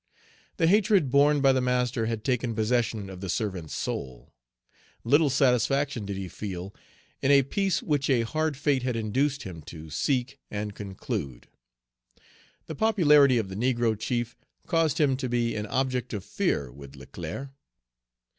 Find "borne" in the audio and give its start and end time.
1.11-1.41